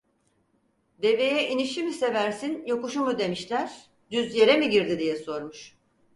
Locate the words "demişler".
3.19-3.89